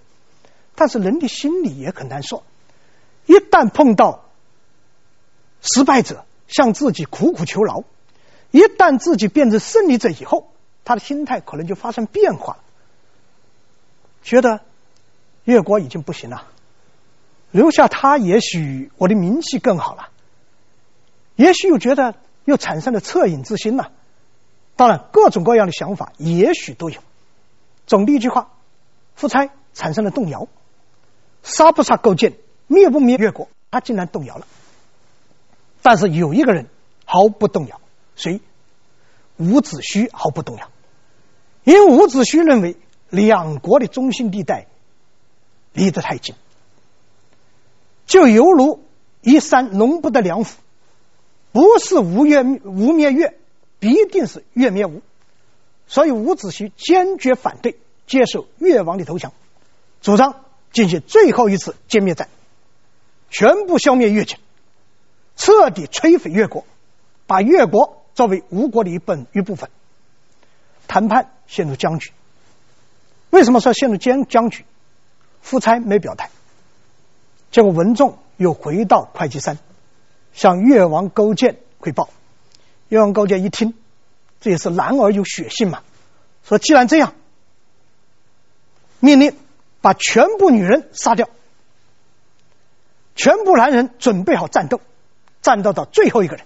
[0.75, 2.42] 但是人的心里也很难受，
[3.27, 4.25] 一旦碰到
[5.61, 6.25] 失败者。
[6.49, 7.83] 向自己苦苦求饶，
[8.53, 10.53] 一旦自己变成胜利者以后，
[10.87, 12.61] 他的心态可能就发生变化了，
[14.22, 14.61] 觉得
[15.42, 16.46] 越国已经不行了，
[17.51, 20.11] 留下他也许我的名气更好了，
[21.35, 23.90] 也许又觉得又产生了恻隐之心了，
[24.77, 27.01] 当然各种各样的想法也许都有。
[27.88, 28.53] 总的一句话，
[29.16, 30.46] 夫差产生了动摇，
[31.42, 32.35] 杀不杀勾践
[32.68, 34.46] 灭不灭越国，他竟然动摇了。
[35.83, 36.68] 但是有一个人
[37.05, 37.81] 毫不动摇，
[38.14, 38.40] 谁？
[39.38, 40.70] 伍子胥毫不动摇，
[41.66, 42.76] 因为伍子胥认为
[43.11, 44.68] 两国的中心地带
[45.72, 46.37] 离得太近，
[48.07, 48.85] 就犹如
[49.20, 50.50] 一山容不得两虎，
[51.50, 53.37] 不是吴越吴灭越，
[53.81, 55.02] 必定是越灭吴。
[55.88, 57.76] 所以伍子胥坚决反对
[58.07, 59.33] 接受越王的投降，
[60.00, 62.29] 主张进行最后一次歼灭战，
[63.29, 64.38] 全部消灭越军，
[65.35, 66.64] 彻底摧毁越国，
[67.26, 69.68] 把越国作为吴国的一本一部分。
[70.88, 72.12] 谈判陷入僵局。
[73.31, 74.64] 为什么说陷入僵僵局？
[75.42, 76.31] 夫差没表态，
[77.51, 79.59] 结果文仲又回到会稽山，
[80.33, 82.09] 向越王勾践汇报。
[82.88, 83.75] 越王勾践一听。
[84.40, 85.83] 这也是男儿有血性嘛，
[86.44, 87.14] 说既然这样，
[89.01, 89.37] 命令
[89.81, 91.29] 把全部女人杀掉，
[93.14, 94.81] 全部男人准备好战斗，
[95.42, 96.44] 战斗到最后一个人，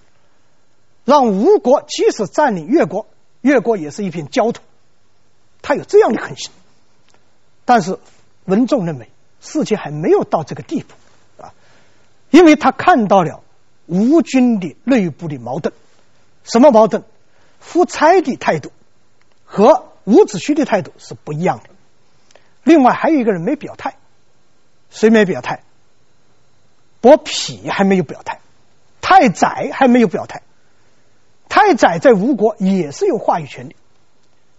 [1.05, 3.07] 让吴国即使占领越国，
[3.41, 4.61] 越国也是一片焦土。
[5.61, 6.51] 他有这样的狠心，
[7.65, 7.99] 但是
[8.45, 9.09] 文仲认为
[9.41, 10.95] 事情还没有到这个地步
[11.43, 11.53] 啊，
[12.31, 13.43] 因为他看到了
[13.85, 15.73] 吴军的内部的矛盾，
[16.43, 17.03] 什么矛盾？
[17.59, 18.71] 夫差的态度
[19.45, 21.69] 和伍子胥的态度是不一样的。
[22.63, 23.97] 另外还有一个人没表态，
[24.89, 25.61] 谁没表态？
[27.01, 28.39] 伯嚭还没有表态，
[28.99, 30.41] 太宰还没有表态。
[31.51, 33.75] 太宰在吴国也是有话语权的。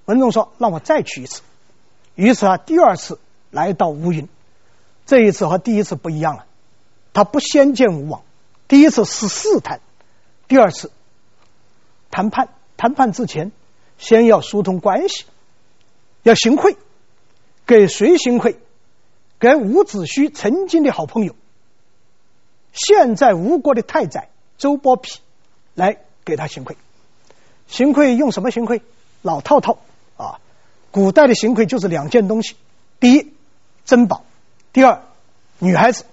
[0.04, 1.40] 文种说：“让我再去一次。”
[2.14, 3.18] 于是他第二次
[3.50, 4.28] 来到乌云，
[5.06, 6.44] 这一次和第一次不一样了。
[7.14, 8.22] 他不先见吴王，
[8.68, 9.80] 第一次是试探，
[10.48, 10.92] 第二次
[12.10, 12.50] 谈判。
[12.76, 13.52] 谈判之前，
[13.96, 15.24] 先要疏通关系，
[16.24, 16.76] 要行贿，
[17.64, 18.58] 给谁行贿？
[19.40, 21.34] 给伍子胥曾经的好朋友，
[22.74, 24.28] 现在吴国的太宰
[24.58, 25.20] 周伯嚭
[25.72, 26.76] 来给他行贿。
[27.66, 28.82] 行贿用什么行贿？
[29.22, 29.78] 老套套
[30.16, 30.40] 啊！
[30.90, 32.56] 古代的行贿就是两件东西：
[33.00, 33.32] 第一，
[33.84, 34.24] 珍宝；
[34.72, 35.02] 第二，
[35.58, 36.04] 女孩子，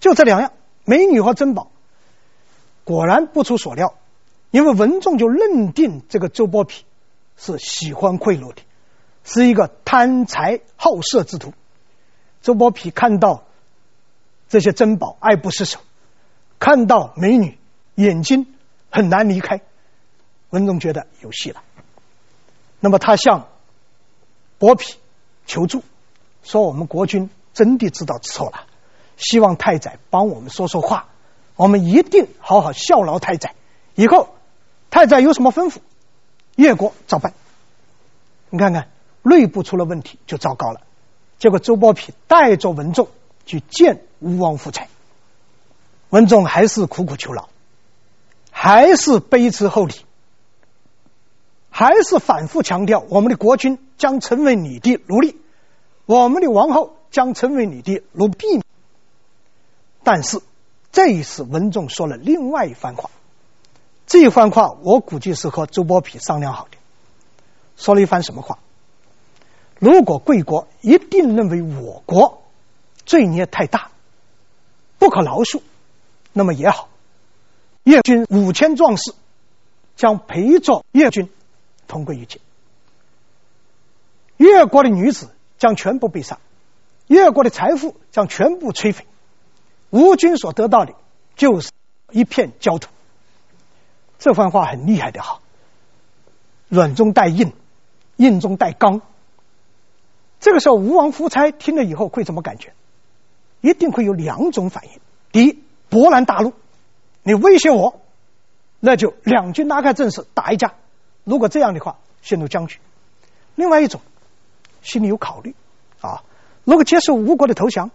[0.00, 0.52] 就这两样，
[0.84, 1.70] 美女和珍宝。
[2.84, 3.94] 果然不出所料。
[4.50, 6.82] 因为文仲就认定这个周伯嚭
[7.36, 8.62] 是喜欢贿赂的，
[9.24, 11.52] 是一个贪财好色之徒。
[12.40, 13.42] 周伯嚭看到
[14.48, 15.80] 这些珍宝爱不释手，
[16.60, 17.58] 看到美女
[17.96, 18.53] 眼睛
[18.94, 19.60] 很难离开，
[20.50, 21.64] 文仲觉得有戏了。
[22.78, 23.48] 那么他向
[24.58, 24.94] 伯嚭
[25.46, 25.82] 求助，
[26.44, 28.66] 说：“我们国君真的知道错了，
[29.16, 31.08] 希望太宰帮我们说说话，
[31.56, 33.56] 我们一定好好效劳太宰，
[33.96, 34.28] 以后。”
[34.90, 35.78] 太宰有什么吩咐，
[36.54, 37.34] 越国照办。
[38.48, 38.90] 你看看
[39.22, 40.82] 内部出了问题就糟糕了。
[41.40, 43.08] 结果周伯嚭带着文仲
[43.44, 44.86] 去见吴王夫差，
[46.10, 47.48] 文仲还是苦苦求饶，
[48.64, 49.94] 还是卑辞厚礼，
[51.68, 55.36] 还是反复强调我们的国君将成为你的奴隶，
[56.06, 58.62] 我们的王后将成为你的奴婢。
[60.02, 60.40] 但是
[60.92, 63.10] 这一次文仲说了另外一番话。
[64.06, 66.78] 这一番话，我估计是和周伯嚭商量好的。
[67.76, 68.60] 说了一番什么话？
[69.78, 72.42] 如果贵国一定认为我国
[73.04, 73.90] 罪孽太大，
[74.98, 75.60] 不可饶恕，
[76.32, 76.88] 那么也好，
[77.84, 79.14] 越军五千壮士
[79.94, 81.30] 将陪着越军
[81.86, 82.40] 同归于尽。
[84.36, 86.40] 越国的女子将全部被杀，
[87.06, 89.06] 越国的财富将全部摧毁，
[89.90, 90.94] 吴军所得到的
[91.36, 91.70] 就是
[92.10, 92.90] 一片焦土。
[94.18, 95.40] 这番话很厉害的哈，
[96.68, 97.52] 软中带硬，
[98.16, 99.02] 硬中带刚。
[100.40, 102.72] 这个时候，吴王夫差听了以后会怎么感觉？
[103.60, 106.54] 一定会有两种反应：第一，勃然大怒，
[107.24, 108.00] 你威胁我，
[108.80, 110.74] 那就两军拉开阵势打一架。
[111.24, 112.76] 如果这样的话，陷入僵局；
[113.56, 114.00] 另外一种，
[114.82, 115.54] 心里有考虑
[116.00, 116.22] 啊，
[116.64, 117.90] 如果接受吴国的投降，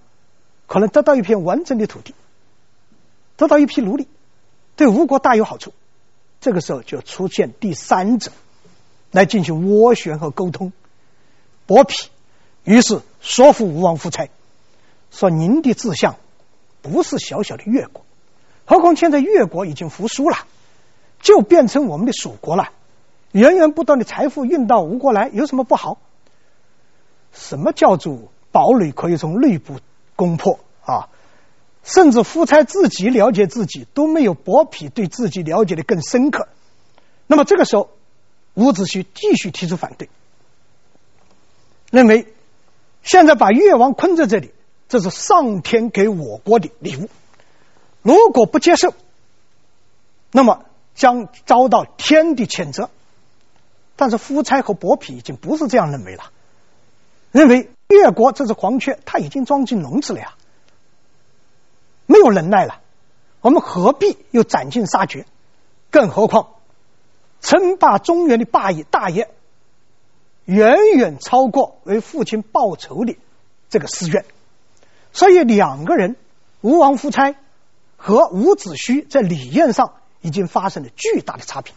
[0.67, 2.15] 可能得到一片完整的土地，
[3.37, 4.07] 得到一批奴隶，
[4.75, 5.73] 对吴国大有好处。
[6.41, 8.31] 这个时候就出现第三者
[9.11, 10.73] 来进行斡旋和沟通。
[11.67, 12.09] 剥皮
[12.63, 14.27] 于是说服吴王夫差
[15.11, 16.15] 说：“您的志向
[16.81, 18.05] 不是小小的越国，
[18.69, 20.37] 何况现在越国已经服输了，
[21.19, 22.69] 就变成我们的属国了。
[23.31, 25.97] 源源不断的财富运到吴国来，有什么不好？
[27.33, 29.79] 什么叫做堡垒可以从内部
[30.15, 31.09] 攻破啊？”
[31.83, 36.47] 甚至夫差自己了解自己都没有伯嚭对自己了解的更深刻。
[37.25, 37.89] 那么这个时候，
[38.53, 40.09] 伍子胥继续提出反对，
[41.89, 42.27] 认为
[43.01, 44.51] 现在把越王困在这里，
[44.87, 47.09] 这是上天给我国的礼物，
[48.01, 48.93] 如果不接受，
[50.31, 52.89] 那么将遭到天的谴责。
[53.95, 56.31] 但是夫差和伯嚭已经不是这样认为了，
[57.31, 60.35] 认为越国这只黄雀，它已经装进笼子了呀，
[62.05, 62.79] 没有能耐了，
[63.41, 65.25] 我们何必又斩尽杀绝？
[65.91, 66.51] 更何况
[67.41, 69.29] 称霸中原的霸业大业，
[70.45, 73.17] 远远超过为父亲报仇的
[73.69, 74.23] 这个私怨，
[75.11, 76.15] 所以两个人
[76.61, 77.35] 吴王夫差
[77.99, 81.73] 和伍子胥在理念上已经发生了巨大的差别。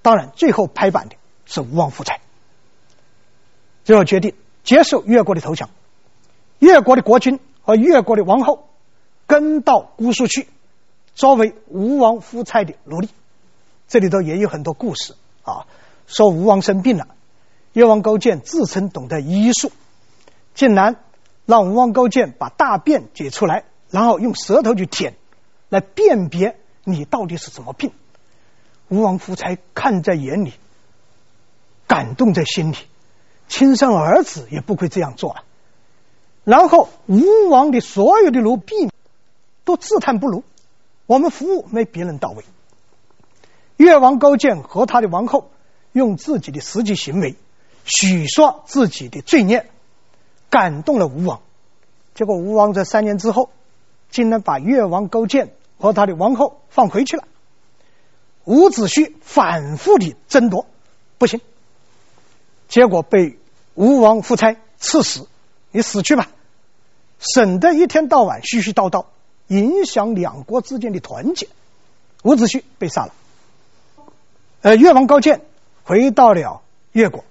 [0.00, 2.20] 当然，最后拍板的是吴王夫差，
[3.84, 4.34] 最后决定
[4.64, 5.68] 接受越国的投降。
[6.58, 8.68] 越国的国君和越国的王后
[9.26, 10.48] 跟到姑苏去，
[11.14, 13.08] 作为吴王夫差的奴隶。
[13.88, 15.66] 这里头也有很多故事啊，
[16.06, 17.08] 说吴王生病了，
[17.72, 19.72] 越王勾践自称懂得医术，
[20.54, 20.96] 竟然
[21.44, 25.14] 让吴王勾践把大便解出来，然后用舌头去舔，
[25.68, 27.92] 来辨别你到底是什么病。
[28.88, 30.54] 吴王夫差看在眼里，
[31.86, 32.76] 感动在心里，
[33.48, 35.44] 亲生儿子也不会这样做啊。
[36.42, 38.90] 然后吴王的所有的奴婢
[39.64, 40.42] 都自叹不如，
[41.06, 42.44] 我们服务没别人到位。
[43.76, 45.50] 越王勾践和他的王后
[45.92, 47.36] 用自己的实际行为
[47.84, 49.70] 许说自己的罪孽，
[50.48, 51.42] 感动了吴王。
[52.14, 53.50] 结果吴王在三年之后，
[54.12, 57.24] 竟然把越王勾践和他的王后放回去了。
[58.44, 60.66] 伍子胥反复的争夺，
[61.18, 61.40] 不行，
[62.68, 63.38] 结果被
[63.74, 65.26] 吴王夫差赐死。
[65.70, 66.28] 你死去吧，
[67.18, 69.06] 省得一天到晚絮絮叨叨，
[69.46, 71.48] 影响两国之间的团结。
[72.22, 73.14] 伍子胥被杀了。
[74.60, 75.40] 呃，越王高渐
[75.84, 77.24] 回到了越国，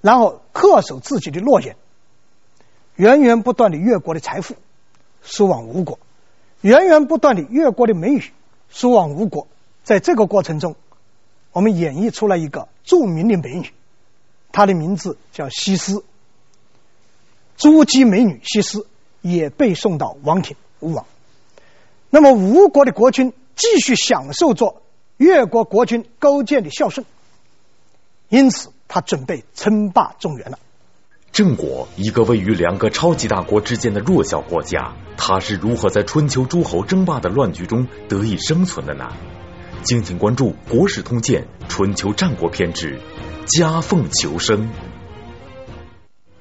[0.00, 1.76] 然后恪守自己的诺言，
[2.94, 4.54] 源源不断的越国的财富
[5.22, 5.98] 输往吴国，
[6.60, 8.24] 源源不断的越国的美女
[8.68, 9.46] 输往吴国。
[9.82, 10.76] 在这个过程中，
[11.52, 13.72] 我们演绎出来一个著名的美女，
[14.52, 16.02] 她的名字叫西施。
[17.56, 18.86] 珠玑美女西施
[19.20, 21.06] 也被送到王庭吴王。
[22.10, 24.82] 那么吴国的国君继续享受着
[25.16, 27.06] 越国国君勾践的孝顺，
[28.28, 30.58] 因此他准备称霸中原了。
[31.32, 39.08] 郑国一个位于两个超级大国之间的弱小国家，他是如何在春秋诸侯争霸的乱局中得以生存的呢？
[39.82, 42.98] 敬请关注《国史通鉴·春秋战国篇》之
[43.46, 44.68] 夹缝求生。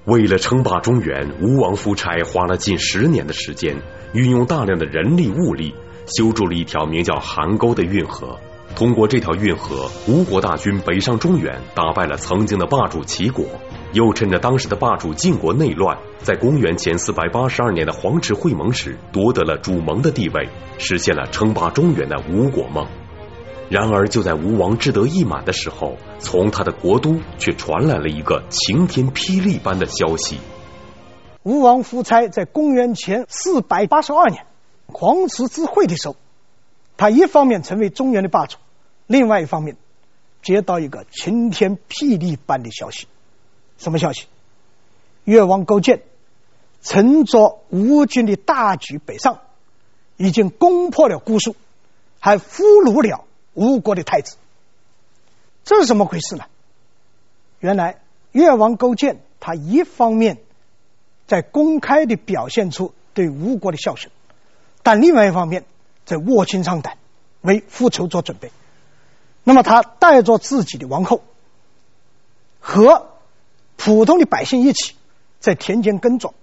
[0.06, 3.78] 为了称霸中原，吴王夫差花了近十年的时间，
[4.14, 5.76] 运用大量的人力物力，
[6.08, 8.40] 修筑了一条名叫邗沟的运河。
[8.80, 13.44] 通过这条运河，吴国大军北上中原，打败了曾经的霸主齐国，
[13.92, 22.88] 又趁着当时的霸主晋国内乱，在公元前四百八十二年的黄池会盟时夺得了主盟的地位，实现了称霸中原的吴国梦。
[23.68, 30.40] 然而，就在吴王志得意满的时候，从他的国都却传来了一个晴天霹雳般的消息：
[31.44, 34.46] 吴王夫差在公元前四百八十二年
[34.88, 36.16] 黄池之会的时候，
[36.96, 38.56] 他一方面成为中原的霸主，
[39.10, 39.76] 另外一方面
[40.44, 43.08] 接到一个晴天霹雳般的消息。
[43.80, 44.28] 什么消息？
[45.24, 46.04] 越王勾践
[46.84, 49.40] 乘着吴军的大举北上，
[50.16, 51.56] 已经攻破了姑苏，
[52.20, 53.26] 还俘虏了。
[53.56, 54.38] 吴国的太子，
[55.66, 56.46] 这是怎么回事呢？
[57.60, 58.00] 原来
[58.32, 60.38] 越王勾践他一方面
[61.26, 64.12] 在公开的表现出对吴国的孝顺，
[64.84, 65.66] 但另外一方面
[66.06, 67.00] 在卧薪尝胆，
[67.42, 68.52] 为复仇做准备。
[69.50, 71.24] 那么他带着自己的王后
[72.60, 73.08] 和
[73.78, 74.94] 普通的百姓一起
[75.40, 76.36] 在田间耕种、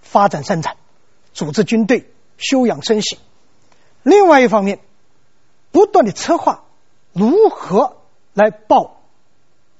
[0.00, 0.78] 发展生产、
[1.34, 3.18] 组织军队、休养生息。
[4.02, 4.80] 另外一方面，
[5.72, 6.64] 不断的策划
[7.12, 7.98] 如何
[8.32, 9.02] 来报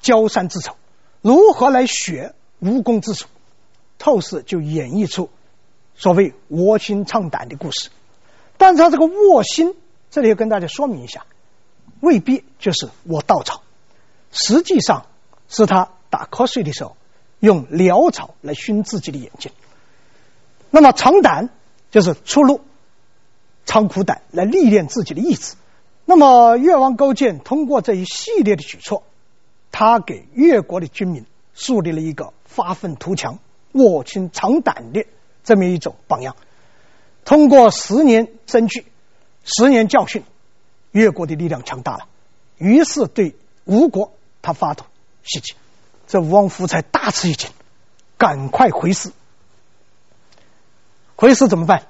[0.03, 0.77] 焦山之仇，
[1.23, 3.29] 如何来雪无功之仇，
[3.99, 5.31] 透视就演绎出
[5.96, 7.88] 所谓卧薪尝胆的故事。
[8.58, 9.75] 但是他这个卧薪，
[10.11, 11.25] 这里要跟大家说明一下，
[12.05, 13.63] 未必就是卧稻草，
[14.31, 15.07] 实际上
[15.48, 16.96] 是他打瞌睡的时候
[17.40, 19.50] 用潦草来熏自己的眼睛。
[20.71, 21.48] 那么尝胆
[21.90, 22.61] 就是出路
[23.65, 25.55] 尝苦胆来历练自己的意志。
[26.05, 29.05] 那么，越王勾践通过这一系列的举措，
[29.73, 31.25] 他给越国的军民
[31.55, 33.38] 树立了一个发愤图强、
[33.73, 35.07] 卧薪尝胆的
[35.44, 36.37] 这么一种榜样。
[37.25, 38.85] 通过十年征据、
[39.44, 40.25] 十年教训，
[40.95, 42.07] 越国的力量强大了，
[42.57, 43.35] 于是对
[43.65, 44.87] 吴国他发动
[45.25, 45.55] 袭击。
[46.07, 47.51] 这吴王夫差大吃一惊，
[48.17, 49.11] 赶快回师。
[51.17, 51.88] 回师怎么办？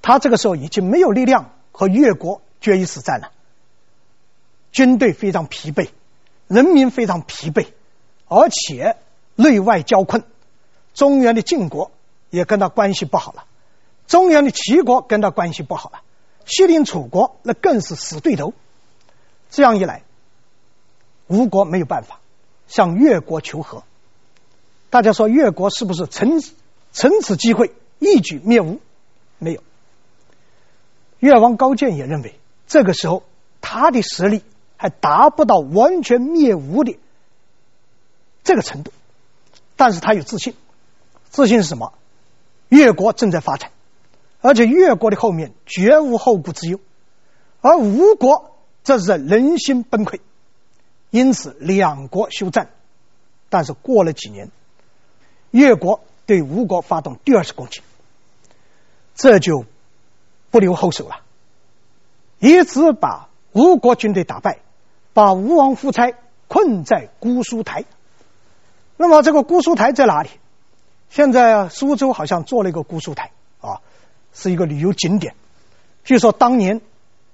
[0.00, 3.30] 他这个时候已经没有力量和越国决一死战了，
[4.72, 5.90] 军队非常疲惫，
[6.48, 7.68] 人民非常疲惫，
[8.26, 8.96] 而且
[9.36, 10.24] 内外交困，
[10.92, 11.92] 中原的晋国
[12.30, 13.44] 也跟他关系不好了，
[14.08, 16.00] 中原的齐国跟他关系不好了，
[16.46, 18.54] 西邻楚国那更是死对头。
[19.50, 20.02] 这样一来，
[21.26, 22.20] 吴国没有办法
[22.68, 23.84] 向越国求和。
[24.90, 26.40] 大家说越国是不是趁
[26.92, 28.80] 趁此机会一举灭吴？
[29.38, 29.62] 没有。
[31.18, 33.22] 越王高渐也认为，这个时候
[33.60, 34.42] 他的实力
[34.76, 36.98] 还达不到完全灭吴的
[38.42, 38.92] 这个程度，
[39.76, 40.54] 但是他有自信，
[41.30, 41.92] 自信是什么？
[42.68, 43.70] 越国正在发展，
[44.42, 46.78] 而且越国的后面绝无后顾之忧，
[47.62, 50.20] 而吴国则是人心崩溃，
[51.08, 52.68] 因此两国休战。
[53.48, 54.50] 但是过了几年，
[55.50, 57.80] 越国对吴国发动第二次攻击，
[59.14, 59.64] 这就。
[60.52, 61.22] 不留后手了，
[62.38, 64.58] 一直把吴国军队打败，
[65.14, 66.12] 把吴王夫差
[66.46, 67.86] 困在姑苏台。
[68.98, 70.28] 那么这个姑苏台在哪里？
[71.08, 73.30] 现在苏州好像做了一个姑苏台，
[74.32, 75.34] 是一个旅游景点。
[76.04, 76.80] 据说当年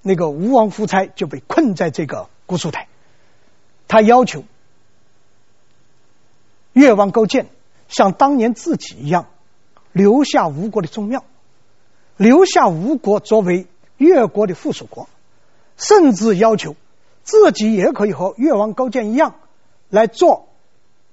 [0.02, 2.88] 那个吴王夫差就被困在这个姑苏台，
[3.86, 4.44] 他要求
[6.72, 7.48] 越王勾践
[7.88, 9.26] 像当年自己一样
[9.92, 11.24] 留下吴国的宗庙。
[12.16, 15.08] 留下吴国作为越国的附属国，
[15.76, 16.74] 甚至要求
[17.22, 19.36] 自己也可以和越王勾践一样
[19.88, 20.48] 来做，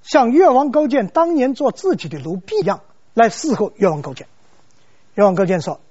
[0.01, 2.81] 像越王勾践当年做自己的奴婢一样
[3.13, 4.25] 来侍候越王勾践。
[5.15, 5.81] 越王勾践说：“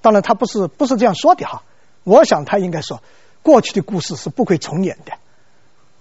[0.00, 1.64] 当然他不是不是这样说的哈，
[2.04, 3.02] 我想他应该说
[3.42, 5.12] 过去的故事是不会重演的，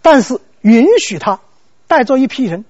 [0.01, 1.41] 但是允许他
[1.87, 2.63] 带着一批人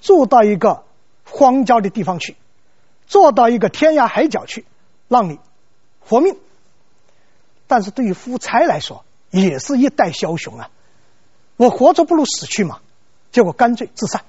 [0.00, 0.84] 住到一个
[1.24, 2.36] 荒郊的地方去，
[3.06, 4.64] 做到一个天涯海角去。”
[5.08, 5.38] 让你
[6.06, 6.36] 活命，
[7.66, 10.68] 但是对于夫差来说，也是一代枭雄啊！
[11.56, 12.80] 我活着不如死去嘛，
[13.32, 14.22] 结果干脆自杀。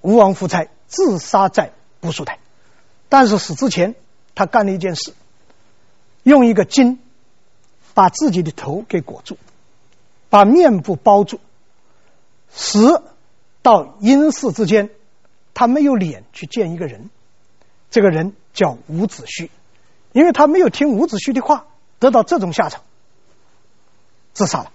[0.00, 2.40] 吴王夫差自杀在姑苏台，
[3.14, 3.94] 但是死之前，
[4.34, 5.14] 他干了一件事，
[6.24, 6.98] 用一个巾
[7.94, 9.38] 把自己的头给裹住，
[10.30, 11.38] 把面部包住，
[12.50, 13.04] 死
[13.62, 14.90] 到阴世之间，
[15.54, 17.08] 他没有脸去见一个人，
[17.92, 18.34] 这个人。
[18.52, 19.48] 叫伍子胥，
[20.12, 21.66] 因为他没有听伍子胥的话，
[21.98, 22.82] 得到这种下场，
[24.32, 24.70] 自杀了。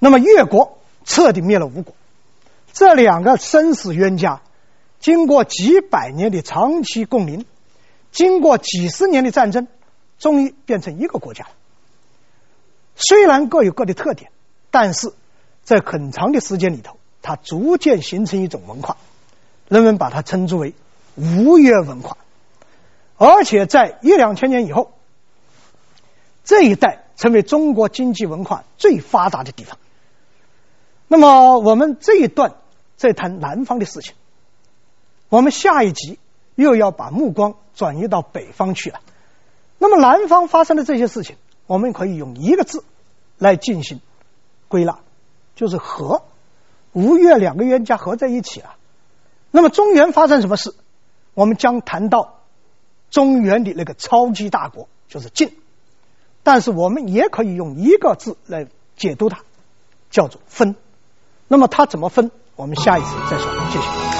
[0.00, 1.94] 那么越国彻底灭了吴国，
[2.72, 4.42] 这两个生死冤家，
[5.00, 7.46] 经过几百年的长期共临，
[8.10, 9.68] 经过几十年的战争，
[10.18, 11.50] 终于变成一个国家了。
[12.96, 14.30] 虽然各有各的特点，
[14.70, 15.12] 但是
[15.62, 18.96] 在很长的时间里头，它逐渐形成一种文化，
[19.68, 20.74] 人们把它称之为
[21.14, 22.16] 吴越文化。
[23.16, 24.92] 而且在一两千年以后，
[26.44, 29.78] 这一带成为中国经济文化最发达的地方。
[31.06, 32.54] 那么我们这一段
[32.96, 34.14] 在谈南方的事情，
[35.28, 36.18] 我们下一集
[36.54, 39.00] 又要把目光转移到北方去了。
[39.78, 42.84] 那么南方发生的这些事情，我们可以用一个字
[43.38, 44.00] 来进行
[44.68, 44.98] 归纳，
[45.54, 46.22] 就是和。
[46.92, 48.74] 吴越两个冤家合在一起了。
[49.50, 50.74] 那么中原发生什么事？
[51.34, 52.34] 我们将谈到。
[53.10, 55.56] 中原的那个超级大国就是晋，
[56.42, 58.66] 但是我们也可以用一个字来
[58.98, 59.40] 解读它，
[60.10, 60.76] 叫做分。
[61.46, 62.30] 那么它怎么分？
[62.54, 63.50] 我们下一次再说。
[63.70, 64.17] 谢谢。